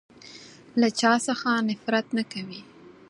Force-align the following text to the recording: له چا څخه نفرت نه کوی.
له 0.79 0.87
چا 0.99 1.11
څخه 1.27 1.49
نفرت 1.67 2.05
نه 2.17 2.23
کوی. 2.31 2.61